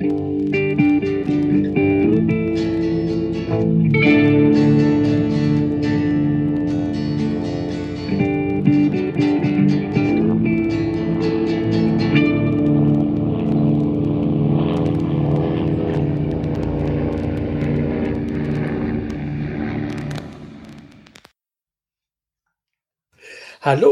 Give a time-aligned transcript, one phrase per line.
[0.00, 0.06] Hallo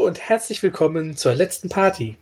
[0.06, 2.16] und herzlich willkommen zur letzten Party.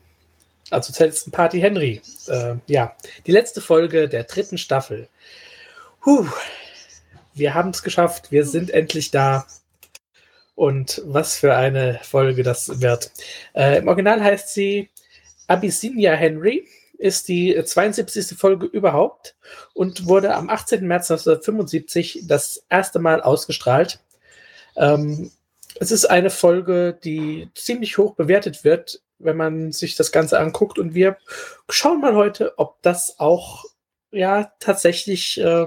[0.74, 2.02] Also zur letzten Party Henry.
[2.28, 2.96] Äh, ja,
[3.26, 5.08] die letzte Folge der dritten Staffel.
[6.00, 6.26] Puh,
[7.32, 8.30] wir haben es geschafft.
[8.30, 9.46] Wir sind endlich da.
[10.54, 13.10] Und was für eine Folge das wird.
[13.54, 14.90] Äh, Im Original heißt sie
[15.48, 16.66] Abyssinia Henry,
[16.98, 18.38] ist die 72.
[18.38, 19.34] Folge überhaupt
[19.72, 20.86] und wurde am 18.
[20.86, 24.00] März 1975 das erste Mal ausgestrahlt.
[24.76, 25.30] Ähm,
[25.80, 30.78] es ist eine Folge, die ziemlich hoch bewertet wird, wenn man sich das Ganze anguckt.
[30.78, 31.16] Und wir
[31.68, 33.64] schauen mal heute, ob das auch
[34.10, 35.66] ja tatsächlich äh,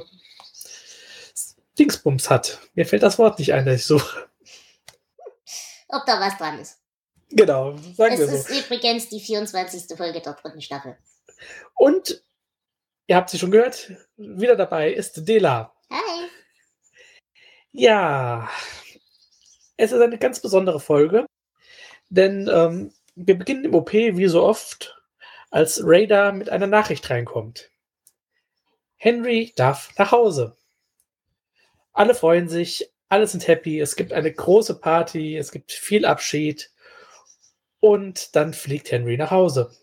[1.77, 2.59] Dingsbums hat.
[2.73, 4.27] Mir fällt das Wort nicht ein, das ich suche.
[5.89, 6.79] Ob da was dran ist.
[7.29, 8.35] Genau, sagen es wir so.
[8.35, 9.97] Es ist übrigens die 24.
[9.97, 10.97] Folge der dritten Staffel.
[11.75, 12.23] Und
[13.07, 15.73] ihr habt sie schon gehört, wieder dabei ist Dela.
[15.89, 16.29] Hi.
[17.71, 18.49] Ja,
[19.75, 21.25] es ist eine ganz besondere Folge,
[22.09, 25.01] denn ähm, wir beginnen im OP wie so oft,
[25.49, 27.71] als Raider mit einer Nachricht reinkommt.
[28.95, 30.55] Henry darf nach Hause.
[31.93, 36.71] Alle freuen sich, alle sind happy, es gibt eine große Party, es gibt viel Abschied
[37.79, 39.75] und dann fliegt Henry nach Hause.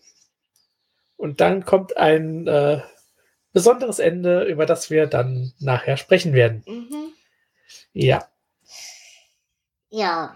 [1.17, 2.81] Und dann kommt ein äh,
[3.51, 6.63] besonderes Ende, über das wir dann nachher sprechen werden.
[6.67, 7.13] Mhm.
[7.91, 8.29] Ja.
[9.89, 10.35] Ja.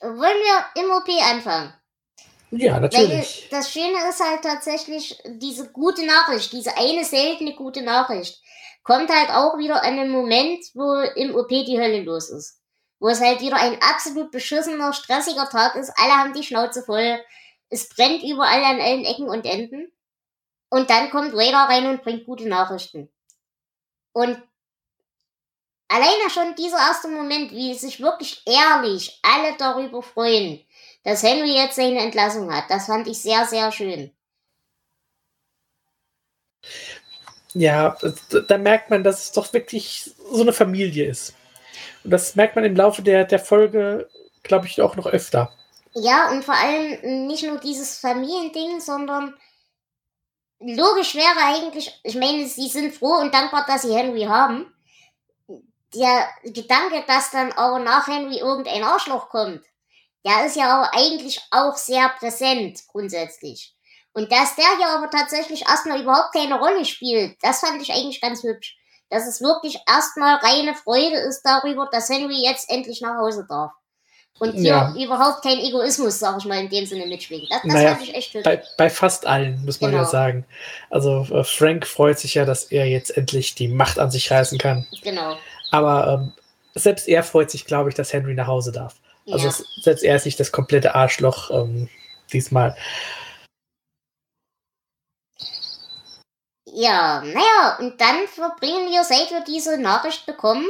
[0.00, 1.72] Wollen wir im OP anfangen?
[2.54, 3.48] Ja, Weil natürlich.
[3.50, 8.42] das Schöne ist halt tatsächlich, diese gute Nachricht, diese eine seltene gute Nachricht,
[8.82, 12.60] kommt halt auch wieder an einem Moment, wo im OP die Hölle los ist.
[13.00, 17.18] Wo es halt wieder ein absolut beschissener, stressiger Tag ist, alle haben die Schnauze voll,
[17.70, 19.90] es brennt überall an allen Ecken und Enden.
[20.68, 23.10] Und dann kommt Raider rein und bringt gute Nachrichten.
[24.12, 24.42] Und
[25.88, 30.62] alleine schon dieser erste Moment, wie sich wirklich ehrlich alle darüber freuen,
[31.04, 34.12] dass Henry jetzt seine Entlassung hat, das fand ich sehr, sehr schön.
[37.54, 37.96] Ja,
[38.48, 41.34] da- merkt man, dass es doch wirklich so eine Familie ist.
[42.04, 44.08] Und das merkt man im Laufe der, der Folge,
[44.42, 45.52] glaube ich, auch noch öfter.
[45.94, 49.36] Ja, und vor allem nicht nur dieses Familiending, sondern
[50.60, 54.72] logisch wäre eigentlich, ich meine, sie sind froh und dankbar, dass sie Henry haben.
[55.94, 59.62] Der Gedanke, dass dann aber nach Henry irgendein Arschloch kommt,
[60.24, 63.74] der ist ja auch eigentlich auch sehr präsent grundsätzlich.
[64.12, 68.20] Und dass der hier aber tatsächlich erstmal überhaupt keine Rolle spielt, das fand ich eigentlich
[68.20, 68.76] ganz hübsch.
[69.10, 73.72] Dass es wirklich erstmal reine Freude ist darüber, dass Henry jetzt endlich nach Hause darf.
[74.38, 74.94] Und hier Ja.
[74.96, 77.46] überhaupt kein Egoismus, sag ich mal, in dem Sinne mitschwingt.
[77.50, 78.44] Das, das Naja, fand ich echt hübsch.
[78.44, 80.10] Bei, bei fast allen, muss man ja Genau.
[80.10, 80.46] sagen.
[80.90, 84.58] Also äh, Frank freut sich ja, dass er jetzt endlich die Macht an sich reißen
[84.58, 84.86] kann.
[85.02, 85.36] Genau.
[85.70, 86.32] Aber ähm,
[86.74, 88.94] selbst er freut sich, glaube ich, dass Henry nach Hause darf.
[89.26, 89.50] Also ja.
[89.50, 91.88] es, selbst er ist nicht das komplette Arschloch ähm,
[92.32, 92.76] diesmal.
[96.64, 100.66] Ja, naja, und dann verbringen wir, seit wir diese Nachricht bekommen,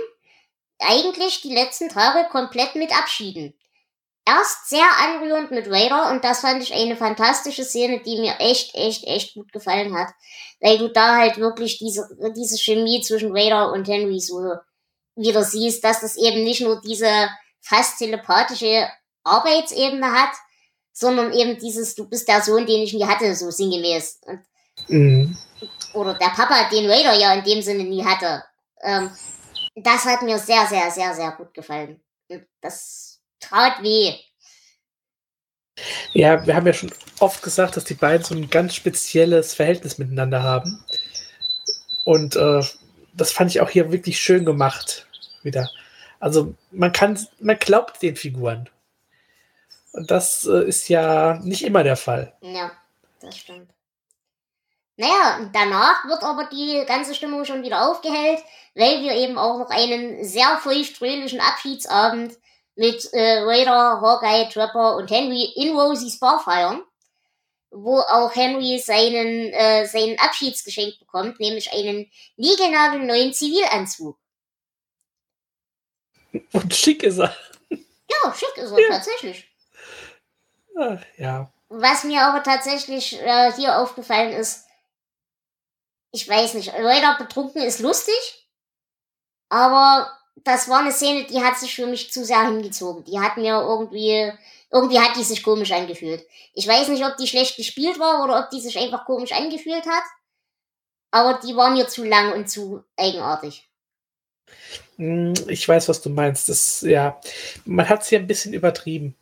[0.80, 3.54] eigentlich die letzten Tage komplett mit Abschieden.
[4.24, 8.74] Erst sehr anrührend mit Raider und das fand ich eine fantastische Szene, die mir echt,
[8.74, 10.08] echt, echt gut gefallen hat.
[10.60, 14.54] Weil du da halt wirklich diese, diese Chemie zwischen Raider und Henry so
[15.16, 17.28] wieder siehst, dass das eben nicht nur diese
[17.62, 18.88] fast telepathische
[19.24, 20.32] Arbeitsebene hat,
[20.92, 24.20] sondern eben dieses, du bist der Sohn, den ich nie hatte, so sinngemäß.
[24.26, 24.40] Und
[24.88, 25.36] Mhm.
[25.94, 28.42] oder der Papa, den Raider ja in dem Sinne nie hatte.
[28.82, 29.10] Ähm,
[29.74, 32.00] das hat mir sehr, sehr, sehr, sehr gut gefallen.
[32.28, 34.14] Und das tat weh.
[36.12, 39.98] Ja, wir haben ja schon oft gesagt, dass die beiden so ein ganz spezielles Verhältnis
[39.98, 40.84] miteinander haben.
[42.04, 42.62] Und äh,
[43.14, 45.06] das fand ich auch hier wirklich schön gemacht.
[45.42, 45.68] Wieder.
[46.22, 48.70] Also man kann, man glaubt den Figuren.
[49.92, 52.32] Und das äh, ist ja nicht immer der Fall.
[52.40, 52.70] Ja,
[53.20, 53.68] das stimmt.
[54.96, 58.38] Naja, danach wird aber die ganze Stimmung schon wieder aufgehellt,
[58.76, 62.38] weil wir eben auch noch einen sehr feuchtfröhlichen Abschiedsabend
[62.76, 66.82] mit äh, Raider, Hawkeye, Trapper und Henry in Rosie's Bar feiern,
[67.72, 74.21] wo auch Henry seinen, äh, seinen Abschiedsgeschenk bekommt, nämlich einen niegelnagelneuen Zivilanzug.
[76.52, 77.34] Und schick ist er.
[77.70, 78.88] Ja, schick ist er Ja.
[78.88, 79.48] tatsächlich.
[80.78, 81.52] Ah, Ja.
[81.68, 84.66] Was mir aber tatsächlich äh, hier aufgefallen ist,
[86.10, 88.46] ich weiß nicht, Raider betrunken ist lustig,
[89.48, 93.04] aber das war eine Szene, die hat sich für mich zu sehr hingezogen.
[93.04, 94.30] Die hat mir irgendwie,
[94.70, 96.26] irgendwie hat die sich komisch angefühlt.
[96.52, 99.86] Ich weiß nicht, ob die schlecht gespielt war oder ob die sich einfach komisch angefühlt
[99.86, 100.04] hat,
[101.10, 103.66] aber die war mir zu lang und zu eigenartig.
[104.96, 106.48] Hm, ich weiß, was du meinst.
[106.48, 107.20] Das, ja,
[107.64, 109.14] man hat es hier ein bisschen übertrieben.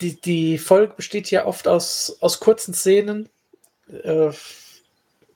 [0.00, 3.28] Die, die Folge besteht ja oft aus, aus kurzen Szenen.
[3.90, 4.30] Äh,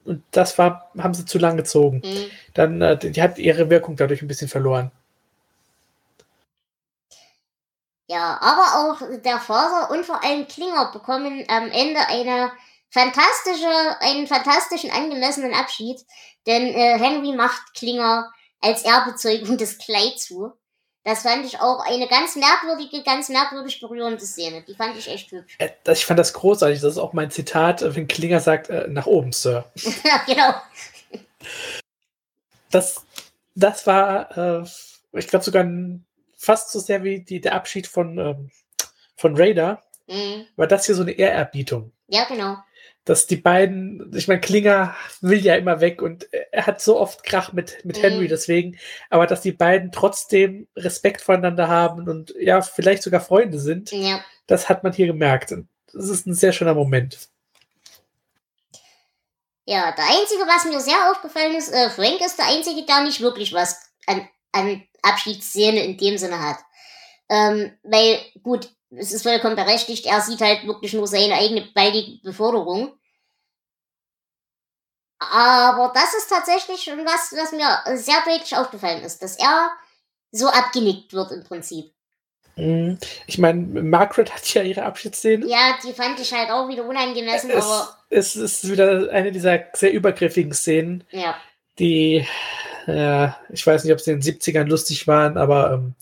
[0.05, 2.03] und das war, haben sie zu lang gezogen.
[2.05, 2.31] Mhm.
[2.55, 4.91] Dann, äh, die hat ihre Wirkung dadurch ein bisschen verloren.
[8.09, 12.51] Ja, aber auch der Vater und vor allem Klinger bekommen am Ende eine
[12.91, 16.05] fantastische, einen fantastischen angemessenen Abschied,
[16.45, 20.53] denn äh, Henry macht Klinger als Erbezeugung das Kleid zu.
[21.03, 24.63] Das fand ich auch eine ganz merkwürdige, ganz merkwürdig berührende Szene.
[24.69, 25.57] Die fand ich echt hübsch.
[25.59, 26.81] Äh, ich fand das großartig.
[26.81, 29.65] Das ist auch mein Zitat, wenn Klinger sagt, äh, nach oben, Sir.
[30.05, 30.55] Ja, genau.
[32.71, 33.05] Das,
[33.55, 34.65] das war, äh,
[35.13, 35.67] ich glaube, sogar
[36.37, 38.51] fast so sehr wie die, der Abschied von, ähm,
[39.17, 39.83] von Raider.
[40.07, 40.47] Mhm.
[40.57, 41.93] War das hier so eine Ehrerbietung.
[42.09, 42.59] Ja, genau
[43.05, 47.25] dass die beiden, ich meine, Klinger will ja immer weg und er hat so oft
[47.25, 48.03] Krach mit, mit mhm.
[48.03, 53.59] Henry deswegen, aber dass die beiden trotzdem Respekt voneinander haben und ja, vielleicht sogar Freunde
[53.59, 54.23] sind, ja.
[54.47, 55.53] das hat man hier gemerkt.
[55.53, 57.31] Und das ist ein sehr schöner Moment.
[59.65, 63.21] Ja, der Einzige, was mir sehr aufgefallen ist, äh, Frank ist der Einzige, der nicht
[63.21, 66.59] wirklich was an, an Abschiedsszene in dem Sinne hat.
[67.31, 72.21] Ähm, weil, gut, es ist vollkommen berechtigt, er sieht halt wirklich nur seine eigene baldige
[72.23, 72.93] Beförderung.
[75.19, 79.71] Aber das ist tatsächlich schon was, was mir sehr deutlich aufgefallen ist, dass er
[80.33, 81.93] so abgenickt wird im Prinzip.
[82.57, 82.99] Mhm.
[83.27, 85.47] Ich meine, Margaret hat ja ihre Abschiedsszene.
[85.47, 87.97] Ja, die fand ich halt auch wieder unangemessen, es, aber.
[88.09, 91.37] Es ist wieder eine dieser sehr übergriffigen Szenen, ja.
[91.79, 92.27] die,
[92.87, 95.95] äh, ich weiß nicht, ob sie in den 70ern lustig waren, aber ähm,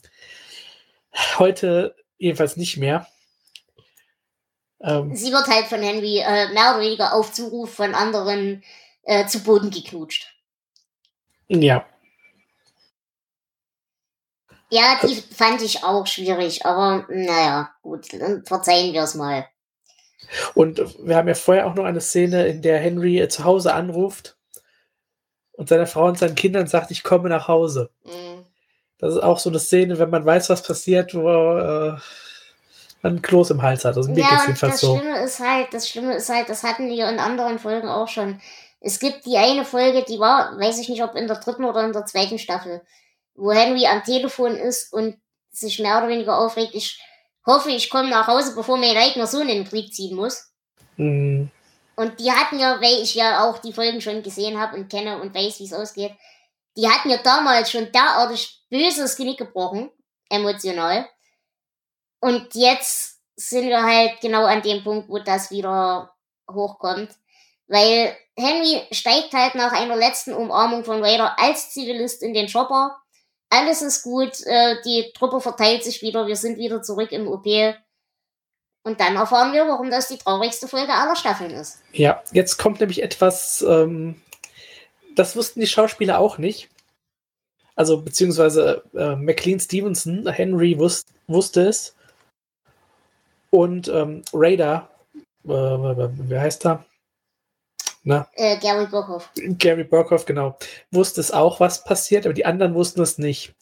[1.38, 3.06] heute jedenfalls nicht mehr.
[4.80, 8.62] Ähm, Sie wird halt von Henry äh, mehr oder weniger auf Zuruf von anderen
[9.02, 10.34] äh, zu Boden geknutscht.
[11.48, 11.86] Ja.
[14.70, 19.48] Ja, die fand ich auch schwierig, aber naja, gut, dann verzeihen wir es mal.
[20.54, 24.36] Und wir haben ja vorher auch noch eine Szene, in der Henry zu Hause anruft
[25.52, 27.90] und seiner Frau und seinen Kindern sagt, ich komme nach Hause.
[28.04, 28.27] Mhm.
[28.98, 31.96] Das ist auch so eine Szene, wenn man weiß, was passiert, wo äh,
[33.02, 33.96] man ein Kloß im Hals hat.
[33.96, 34.96] Also mir ja, und das so.
[34.96, 38.40] Schlimme ist halt, das Schlimme ist halt, das hatten wir in anderen Folgen auch schon.
[38.80, 41.84] Es gibt die eine Folge, die war, weiß ich nicht, ob in der dritten oder
[41.84, 42.82] in der zweiten Staffel,
[43.34, 45.16] wo Henry am Telefon ist und
[45.50, 46.74] sich mehr oder weniger aufregt.
[46.74, 47.00] Ich
[47.46, 50.50] hoffe, ich komme nach Hause, bevor mein eigener Sohn in den Krieg ziehen muss.
[50.96, 51.50] Mhm.
[51.96, 55.20] Und die hatten ja, weil ich ja auch die Folgen schon gesehen habe und kenne
[55.20, 56.12] und weiß, wie es ausgeht,
[56.78, 59.90] die hat mir damals schon derartig böses Genick gebrochen,
[60.30, 61.08] emotional.
[62.20, 66.14] Und jetzt sind wir halt genau an dem Punkt, wo das wieder
[66.48, 67.10] hochkommt.
[67.66, 72.96] Weil Henry steigt halt nach einer letzten Umarmung von Raider als Zivilist in den Chopper.
[73.50, 77.46] Alles ist gut, äh, die Truppe verteilt sich wieder, wir sind wieder zurück im OP.
[78.84, 81.80] Und dann erfahren wir, warum das die traurigste Folge aller Staffeln ist.
[81.92, 84.22] Ja, jetzt kommt nämlich etwas, ähm,
[85.18, 86.68] das wussten die Schauspieler auch nicht.
[87.74, 91.94] Also, beziehungsweise äh, McLean Stevenson, Henry wus wusste es.
[93.50, 94.90] Und ähm, Raider,
[95.44, 96.84] äh, wer heißt er?
[98.04, 98.28] Na?
[98.34, 99.30] Äh, Gary Burkhoff.
[99.36, 100.58] Gary Burkhoff, genau.
[100.90, 103.54] Wusste es auch, was passiert, aber die anderen wussten es nicht.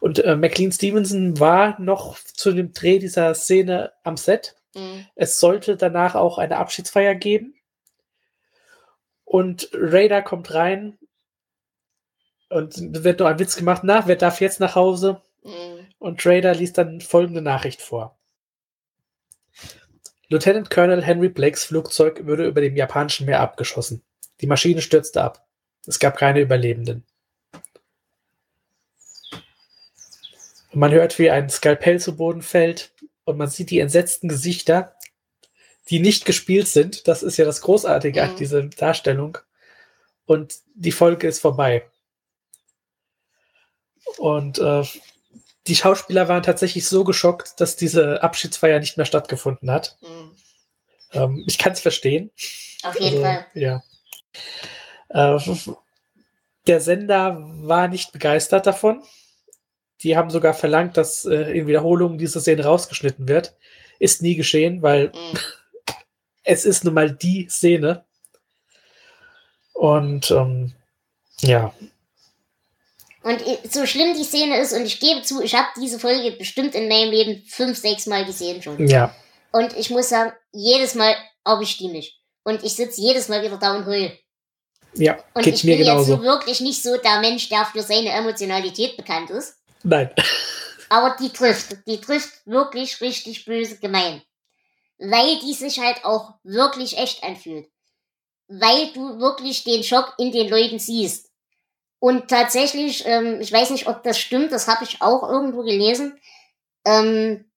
[0.00, 4.56] Und äh, McLean Stevenson war noch zu dem Dreh dieser Szene am Set.
[4.74, 5.06] Mhm.
[5.14, 7.54] Es sollte danach auch eine Abschiedsfeier geben.
[9.34, 10.96] Und Raider kommt rein
[12.50, 15.22] und wird noch ein Witz gemacht, na, wer darf jetzt nach Hause?
[15.42, 15.88] Mhm.
[15.98, 18.16] Und Trader liest dann folgende Nachricht vor.
[20.28, 24.04] Lieutenant Colonel Henry Blakes Flugzeug würde über dem japanischen Meer abgeschossen.
[24.40, 25.44] Die Maschine stürzte ab.
[25.84, 27.04] Es gab keine Überlebenden.
[30.70, 34.94] Und man hört, wie ein Skalpell zu Boden fällt und man sieht die entsetzten Gesichter,
[35.90, 37.08] die nicht gespielt sind.
[37.08, 38.30] Das ist ja das Großartige mhm.
[38.30, 39.38] an dieser Darstellung.
[40.26, 41.84] Und die Folge ist vorbei.
[44.18, 44.84] Und äh,
[45.66, 49.96] die Schauspieler waren tatsächlich so geschockt, dass diese Abschiedsfeier nicht mehr stattgefunden hat.
[50.02, 50.36] Mhm.
[51.12, 52.30] Ähm, ich kann es verstehen.
[52.82, 53.46] Auf jeden also, Fall.
[53.54, 53.82] Ja.
[55.08, 55.38] Äh,
[56.66, 59.02] der Sender war nicht begeistert davon.
[60.02, 63.56] Die haben sogar verlangt, dass äh, in Wiederholungen diese Szene rausgeschnitten wird.
[63.98, 65.38] Ist nie geschehen, weil mhm.
[66.44, 68.04] Es ist nun mal die Szene.
[69.72, 70.72] Und ähm,
[71.40, 71.74] ja.
[73.22, 76.74] Und so schlimm die Szene ist, und ich gebe zu, ich habe diese Folge bestimmt
[76.74, 78.86] in meinem Leben fünf, sechs Mal gesehen schon.
[78.86, 79.14] Ja.
[79.50, 82.20] Und ich muss sagen, jedes Mal erwischt die mich.
[82.42, 84.12] Und ich sitze jedes Mal wieder da und heul.
[84.96, 86.12] Ja, und geht ich mir bin genauso.
[86.12, 89.56] jetzt so wirklich nicht so der Mensch, der für seine Emotionalität bekannt ist.
[89.82, 90.10] Nein.
[90.90, 91.78] Aber die trifft.
[91.86, 94.22] Die trifft wirklich richtig böse gemein.
[94.98, 97.70] Weil die sich halt auch wirklich echt anfühlt.
[98.48, 101.30] Weil du wirklich den Schock in den Leuten siehst.
[101.98, 106.20] Und tatsächlich, ähm, ich weiß nicht, ob das stimmt, das habe ich auch irgendwo gelesen.
[106.84, 107.50] Ähm,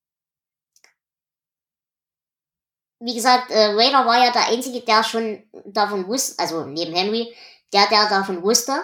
[2.99, 7.35] wie gesagt, äh, Raider war ja der Einzige, der schon davon wusste, also neben Henry,
[7.73, 8.83] der, der davon wusste.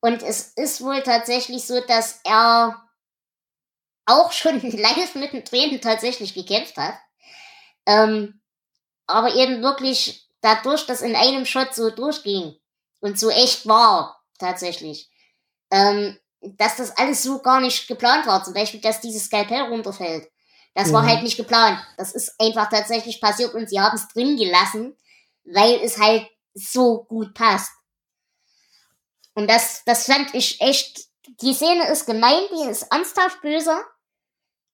[0.00, 2.87] Und es ist wohl tatsächlich so, dass er
[4.08, 6.94] auch schon live mit den Tränen tatsächlich gekämpft hat.
[7.86, 8.40] Ähm,
[9.06, 12.56] aber eben wirklich dadurch, dass in einem Shot so durchging
[13.00, 15.10] und so echt war, tatsächlich,
[15.70, 18.44] ähm, dass das alles so gar nicht geplant war.
[18.44, 20.30] Zum Beispiel, dass dieses Skalpell runterfällt.
[20.74, 21.08] Das war Mhm.
[21.08, 21.80] halt nicht geplant.
[21.96, 24.96] Das ist einfach tatsächlich passiert und sie haben es drin gelassen,
[25.44, 27.72] weil es halt so gut passt.
[29.34, 31.06] Und das, das fand ich echt.
[31.42, 33.76] Die Szene ist gemein, die ist ernsthaft böse,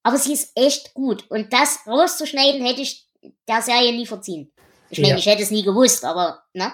[0.05, 1.29] aber sie ist echt gut.
[1.31, 3.09] Und das rauszuschneiden hätte ich
[3.49, 4.53] der Serie nie verziehen.
[4.91, 5.19] Ich meine, Ja.
[5.19, 6.73] ich hätte es nie gewusst, aber, ne?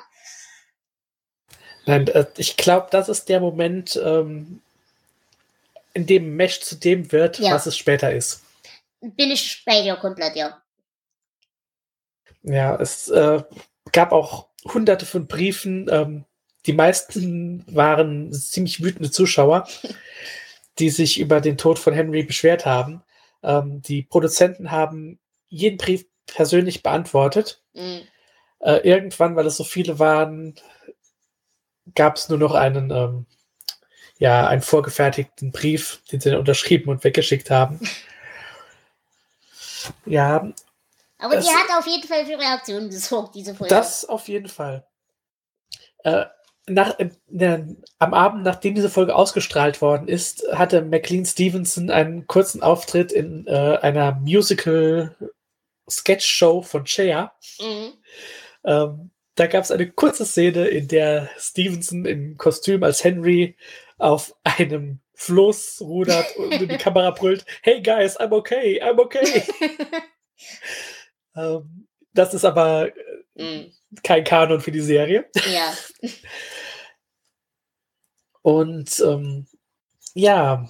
[1.87, 4.61] Nein, äh, ich glaube, das ist der Moment, ähm,
[5.95, 7.53] in dem Mesh zu dem wird, Ja.
[7.53, 8.43] was es später ist.
[9.01, 10.61] Bin ich bei dir komplett, ja.
[12.43, 13.43] Ja, es äh,
[13.93, 15.89] gab auch hunderte von Briefen.
[15.91, 16.25] Ähm,
[16.67, 19.67] die meisten waren ziemlich wütende Zuschauer,
[20.79, 23.03] die sich über den Tod von Henry beschwert haben.
[23.43, 25.19] Ähm, die Produzenten haben
[25.49, 27.63] jeden Brief persönlich beantwortet.
[27.75, 28.03] Mhm.
[28.61, 30.55] Äh, irgendwann, weil es so viele waren,
[31.95, 33.27] gab es nur noch einen, ähm,
[34.19, 37.81] ja, einen vorgefertigten Brief, den sie dann unterschrieben und weggeschickt haben.
[40.05, 40.47] Ja,
[41.19, 43.75] Aber die hat auf jeden Fall für Reaktionen gesorgt, diese Folge.
[43.75, 44.87] Das auf jeden Fall.
[46.05, 46.27] Äh,
[46.73, 52.27] nach, äh, ne, am Abend, nachdem diese Folge ausgestrahlt worden ist, hatte McLean Stevenson einen
[52.27, 57.33] kurzen Auftritt in äh, einer Musical-Sketch-Show von Cher.
[57.61, 57.93] Mhm.
[58.65, 63.57] Ähm, da gab es eine kurze Szene, in der Stevenson im Kostüm als Henry
[63.99, 69.45] auf einem Floß rudert und in die Kamera brüllt: Hey guys, I'm okay, I'm okay.
[71.37, 72.91] ähm, das ist aber
[73.41, 73.73] Mhm.
[74.03, 75.29] kein Kanon für die Serie.
[75.53, 75.73] Ja.
[78.43, 79.47] Und ähm,
[80.15, 80.69] ja,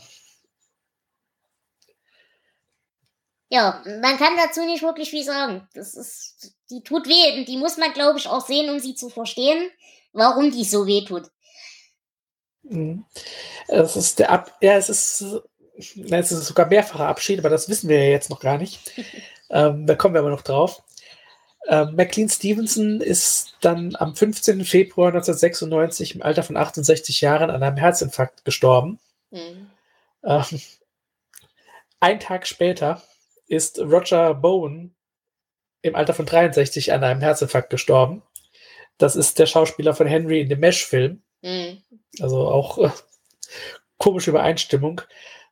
[3.52, 5.68] Ja, man kann dazu nicht wirklich viel sagen.
[5.74, 8.94] Das ist, die tut weh und die muss man, glaube ich, auch sehen, um sie
[8.94, 9.70] zu verstehen,
[10.12, 11.30] warum die so weh tut.
[12.62, 13.02] mh,
[13.68, 15.24] es ist der Ab ja, es ist,
[15.76, 18.80] es ist sogar mehrfacher Abschied, aber das wissen wir ja jetzt noch gar nicht.
[19.50, 20.82] ähm, da kommen wir aber noch drauf.
[21.68, 24.64] Ähm, McLean Stevenson ist dann am 15.
[24.64, 28.98] Februar 1996 im Alter von 68 Jahren an einem Herzinfarkt gestorben.
[29.30, 29.70] Mhm.
[30.24, 30.60] Ähm,
[32.00, 33.02] ein Tag später
[33.46, 34.94] ist Roger Bowen
[35.82, 38.22] im Alter von 63 an einem Herzinfarkt gestorben.
[38.98, 41.22] Das ist der Schauspieler von Henry in dem Mesh-Film.
[41.42, 41.82] Mhm.
[42.20, 42.90] Also auch äh,
[43.98, 45.02] komische Übereinstimmung.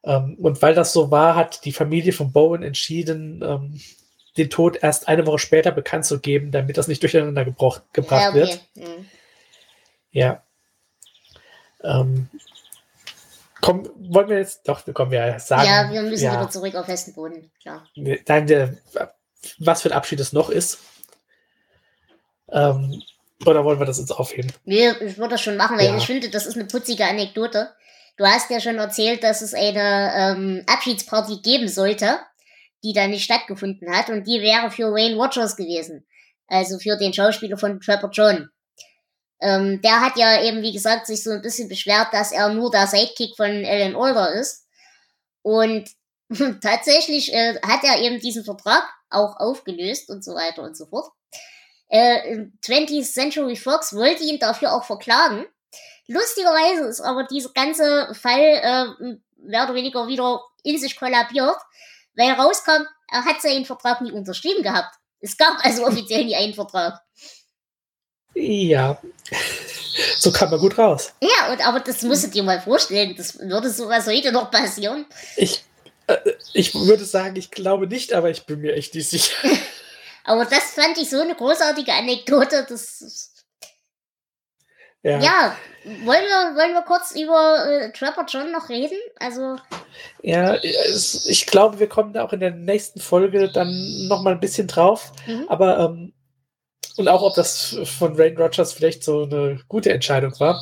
[0.04, 3.80] Ähm, und weil das so war, hat die Familie von Bowen entschieden, ähm,
[4.38, 8.34] den Tod erst eine Woche später bekannt zu geben, damit das nicht durcheinander gebracht Ja,
[8.34, 8.48] wird.
[8.76, 8.86] okay.
[8.86, 9.06] Mhm.
[10.10, 10.42] Ja.
[11.82, 12.28] Ähm,
[13.60, 15.66] komm, wollen wir jetzt, doch, kommen wir sagen.
[15.68, 17.50] ja, wir müssen ja, wieder zurück auf festen Boden.
[17.62, 17.86] Klar.
[17.94, 18.76] Nein, der,
[19.58, 20.78] was für ein Abschied es noch ist.
[22.50, 23.02] Ähm,
[23.46, 24.52] oder wollen wir das jetzt aufheben?
[24.64, 25.96] Nee, ich würde das schon machen, weil Ja.
[25.96, 27.70] ich finde, das ist eine putzige Anekdote.
[28.16, 32.18] Du hast ja schon erzählt, dass es eine ähm, Abschiedsparty geben sollte,
[32.82, 36.06] die dann nicht stattgefunden hat und die wäre für Wayne Rogers gewesen.
[36.46, 38.48] Also für den Schauspieler von Trapper John.
[39.40, 42.70] Ähm, der hat ja eben, wie gesagt, sich so ein bisschen beschwert, dass er nur
[42.70, 44.66] der Sidekick von Alan Alda ist.
[45.42, 45.88] Und
[46.60, 51.10] tatsächlich äh, hat er eben diesen Vertrag auch aufgelöst und so weiter und so fort.
[51.88, 55.46] Äh, 20th Century Fox wollte ihn dafür auch verklagen.
[56.06, 61.56] Lustigerweise ist aber dieser ganze Fall äh, mehr oder weniger wieder in sich kollabiert,
[62.18, 64.94] weil rauskam, er hat seinen Vertrag nie unterschrieben gehabt.
[65.20, 67.00] Es gab also offiziell nie einen Vertrag.
[68.34, 69.00] Ja.
[70.18, 71.12] So kam man gut raus.
[71.20, 75.06] Ja, und aber das musst du dir mal vorstellen, das würde sowas heute noch passieren.
[75.36, 75.64] Ich,
[76.06, 76.16] äh,
[76.52, 79.34] ich würde sagen, ich glaube nicht, aber ich bin mir echt nicht sicher.
[80.24, 83.32] Aber das fand ich so eine großartige Anekdote, das
[85.02, 85.20] Ja.
[85.20, 88.98] ja, wollen wir, wollen wir kurz über äh, Trapper John noch reden?
[89.20, 89.56] Also.
[90.22, 94.66] Ja, ich glaube, wir kommen da auch in der nächsten Folge dann nochmal ein bisschen
[94.66, 95.12] drauf.
[95.26, 95.44] Mhm.
[95.48, 96.12] Aber, ähm,
[96.96, 100.60] und auch ob das von Rain Rogers vielleicht so eine gute Entscheidung war.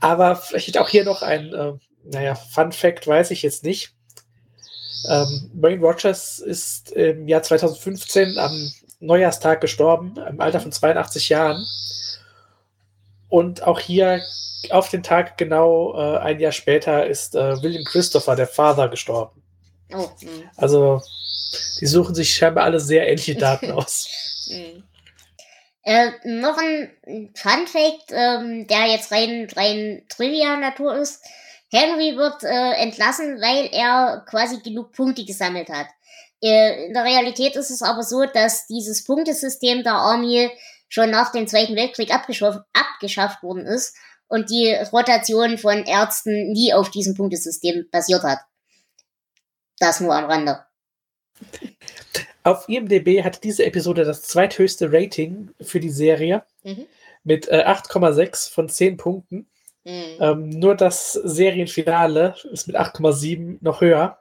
[0.00, 1.72] aber vielleicht auch hier noch ein, äh,
[2.04, 3.92] naja, Fun Fact weiß ich jetzt nicht.
[5.08, 8.70] Ähm, Wayne Rogers ist im Jahr 2015 am
[9.00, 11.66] Neujahrstag gestorben, im Alter von 82 Jahren.
[13.30, 14.20] Und auch hier
[14.70, 19.42] auf den Tag genau äh, ein Jahr später ist äh, William Christopher, der Vater, gestorben.
[19.94, 20.50] Oh, hm.
[20.56, 21.00] also,
[21.80, 24.48] die suchen sich scheinbar alle sehr ähnliche Daten aus.
[24.50, 24.82] Hm.
[25.82, 31.24] Äh, noch ein Fun Fact, ähm, der jetzt rein, rein Trivia-Natur ist.
[31.70, 35.86] Henry wird äh, entlassen, weil er quasi genug Punkte gesammelt hat.
[36.42, 40.50] Äh, in der Realität ist es aber so, dass dieses Punktesystem der Army
[40.90, 43.96] schon nach dem Zweiten Weltkrieg abgeschafft, worden ist
[44.28, 48.40] und die Rotation von Ärzten nie auf diesem Punktesystem basiert hat.
[49.78, 50.62] Das nur am Rande.
[52.42, 56.86] Auf IMDb hat diese Episode das zweithöchste Rating für die Serie mhm.
[57.22, 59.48] mit äh, 8,6 von 10 Punkten.
[59.84, 60.16] Mhm.
[60.20, 64.18] Ähm, nur das Serienfinale ist mit 8,7 noch höher.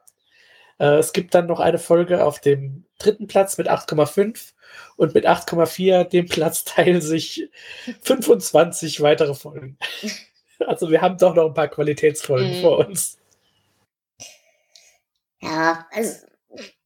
[0.80, 4.54] Äh, es gibt dann noch eine Folge auf dem dritten Platz mit 8,5
[4.98, 7.50] und mit 8,4 dem Platz teilen sich
[8.02, 9.78] 25 weitere Folgen.
[10.68, 12.62] Also wir haben doch noch ein paar Qualitätsfolgen mhm.
[12.62, 13.18] vor uns.
[15.42, 16.18] Ja, also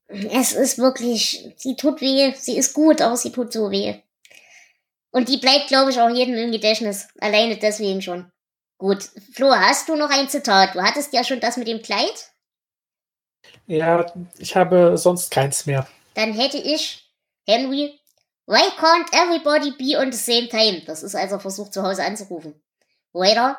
[0.08, 3.96] es ist wirklich, sie tut weh, sie ist gut, aber sie tut so weh.
[5.12, 7.08] Und die bleibt, glaube ich, auch jedem im Gedächtnis.
[7.20, 8.32] Alleine deswegen schon.
[8.78, 9.10] Gut.
[9.34, 10.76] Flo, hast du noch ein Zitat?
[10.76, 12.32] Du hattest ja schon das mit dem Kleid.
[13.68, 14.06] Ja,
[14.38, 15.88] ich habe sonst keins mehr.
[16.16, 17.03] Dann hätte ich,
[17.48, 18.00] Henry,
[18.46, 20.84] why can't everybody be on the same time?
[20.86, 22.62] Das ist also versucht zu Hause anzurufen.
[23.14, 23.58] Waiter,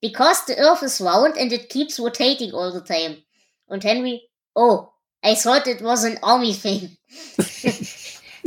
[0.00, 3.22] because the earth is round and it keeps rotating all the time.
[3.66, 4.22] Und Henry,
[4.54, 4.88] oh,
[5.24, 6.96] I thought it was an army thing.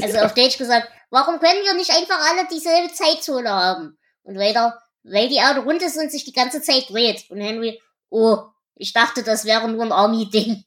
[0.01, 3.97] also auf Deutsch gesagt, warum können wir nicht einfach alle dieselbe Zeitzone haben?
[4.23, 7.29] Und weiter, weil die Erde rund ist und sich die ganze Zeit dreht.
[7.29, 8.37] Und Henry, oh,
[8.75, 10.63] ich dachte, das wäre nur ein Army-Ding.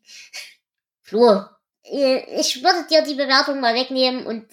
[1.02, 1.44] Flo,
[1.92, 4.46] ich würde dir die Bewertung mal wegnehmen und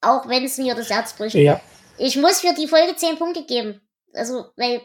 [0.00, 1.34] auch wenn es mir das Herz bricht.
[1.34, 1.60] Ja.
[1.98, 3.80] Ich muss für die Folge 10 Punkte geben.
[4.14, 4.80] Also, weil,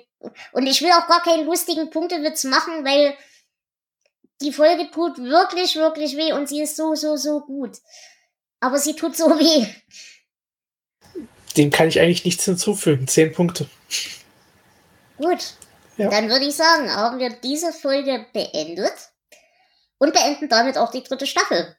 [0.52, 3.16] und ich will auch gar keinen lustigen Punktewitz machen, weil
[4.42, 7.78] die Folge tut wirklich, wirklich weh und sie ist so, so, so gut.
[8.60, 9.66] Aber sie tut so weh.
[11.56, 13.08] Dem kann ich eigentlich nichts hinzufügen.
[13.08, 13.70] 10 Punkte.
[15.18, 15.54] Gut.
[15.96, 16.10] Ja.
[16.10, 18.94] Dann würde ich sagen, haben wir diese Folge beendet
[19.98, 21.78] und beenden damit auch die dritte Staffel.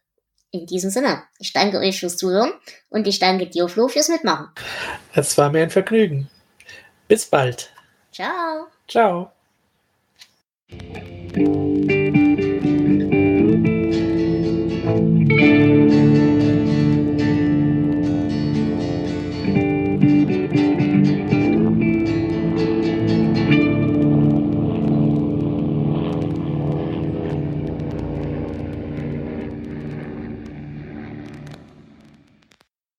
[0.51, 2.53] In diesem Sinne, ich danke euch fürs Zuhören
[2.89, 4.49] und ich danke dir, Flo, fürs Mitmachen.
[5.15, 6.31] Es war mir ein Vergnügen.
[7.09, 7.73] Bis bald.
[8.13, 8.69] Ciao.
[8.89, 9.33] Ciao.